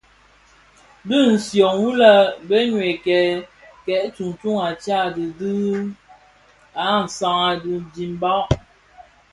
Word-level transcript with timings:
Dhi 1.07 1.19
nshyom 1.33 1.73
wu 1.81 1.89
le 2.01 2.13
Benue 2.47 2.89
bè 3.83 3.95
tsuňtsuň 4.13 4.57
a 4.67 4.69
Tchad 4.83 5.15
bi 5.37 5.51
an 6.87 7.03
san 7.17 7.41
a 7.49 7.49
dimbag. 7.93 8.47